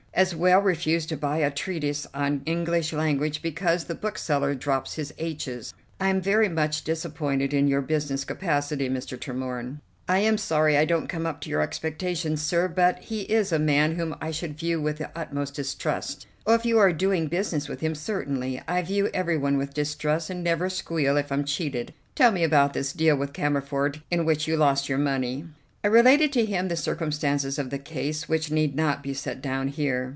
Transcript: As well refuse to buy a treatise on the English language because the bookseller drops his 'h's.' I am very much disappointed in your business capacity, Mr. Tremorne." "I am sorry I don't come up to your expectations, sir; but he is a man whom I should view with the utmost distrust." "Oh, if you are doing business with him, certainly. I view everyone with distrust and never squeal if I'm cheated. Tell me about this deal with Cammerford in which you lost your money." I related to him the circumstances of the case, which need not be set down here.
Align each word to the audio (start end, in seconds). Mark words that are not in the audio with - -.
As 0.13 0.35
well 0.35 0.59
refuse 0.61 1.05
to 1.05 1.15
buy 1.17 1.37
a 1.37 1.49
treatise 1.49 2.05
on 2.13 2.41
the 2.43 2.51
English 2.51 2.91
language 2.91 3.41
because 3.41 3.85
the 3.85 3.95
bookseller 3.95 4.53
drops 4.53 4.95
his 4.95 5.13
'h's.' 5.17 5.73
I 6.01 6.09
am 6.09 6.19
very 6.21 6.49
much 6.49 6.83
disappointed 6.83 7.53
in 7.53 7.69
your 7.69 7.81
business 7.81 8.25
capacity, 8.25 8.89
Mr. 8.89 9.17
Tremorne." 9.17 9.79
"I 10.09 10.19
am 10.19 10.37
sorry 10.37 10.77
I 10.77 10.83
don't 10.83 11.07
come 11.07 11.25
up 11.25 11.39
to 11.41 11.49
your 11.49 11.61
expectations, 11.61 12.41
sir; 12.41 12.67
but 12.67 12.99
he 12.99 13.21
is 13.21 13.53
a 13.53 13.57
man 13.57 13.95
whom 13.95 14.13
I 14.21 14.31
should 14.31 14.59
view 14.59 14.81
with 14.81 14.97
the 14.97 15.09
utmost 15.15 15.55
distrust." 15.55 16.27
"Oh, 16.45 16.55
if 16.55 16.65
you 16.65 16.77
are 16.77 16.91
doing 16.91 17.27
business 17.27 17.69
with 17.69 17.79
him, 17.79 17.95
certainly. 17.95 18.61
I 18.67 18.81
view 18.81 19.09
everyone 19.13 19.57
with 19.57 19.73
distrust 19.73 20.29
and 20.29 20.43
never 20.43 20.69
squeal 20.69 21.15
if 21.15 21.31
I'm 21.31 21.45
cheated. 21.45 21.93
Tell 22.15 22.31
me 22.33 22.43
about 22.43 22.73
this 22.73 22.91
deal 22.91 23.15
with 23.15 23.31
Cammerford 23.33 24.01
in 24.11 24.25
which 24.25 24.45
you 24.45 24.57
lost 24.57 24.89
your 24.89 24.97
money." 24.97 25.45
I 25.83 25.87
related 25.87 26.31
to 26.33 26.45
him 26.45 26.67
the 26.67 26.75
circumstances 26.75 27.57
of 27.57 27.71
the 27.71 27.79
case, 27.79 28.29
which 28.29 28.51
need 28.51 28.75
not 28.75 29.01
be 29.01 29.15
set 29.15 29.41
down 29.41 29.69
here. 29.69 30.09